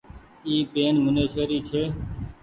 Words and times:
اي 0.47 0.55
پين 0.77 0.93
منيشي 1.07 1.43
ري 1.51 1.59
ڇي۔ 1.69 1.83